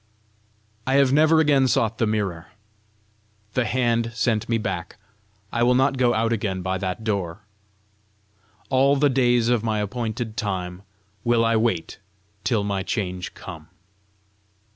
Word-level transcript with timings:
I 0.87 0.95
have 0.95 1.13
never 1.13 1.39
again 1.39 1.67
sought 1.67 1.99
the 1.99 2.07
mirror. 2.07 2.47
The 3.53 3.65
hand 3.65 4.11
sent 4.15 4.49
me 4.49 4.57
back: 4.57 4.97
I 5.53 5.61
will 5.61 5.75
not 5.75 5.95
go 5.99 6.15
out 6.15 6.33
again 6.33 6.63
by 6.63 6.79
that 6.79 7.03
door! 7.03 7.41
"All 8.71 8.95
the 8.95 9.11
days 9.11 9.47
of 9.49 9.63
my 9.63 9.77
appointed 9.77 10.35
time 10.37 10.81
will 11.23 11.45
I 11.45 11.55
wait 11.55 11.99
till 12.43 12.63
my 12.63 12.81
change 12.81 13.35
come." 13.35 13.67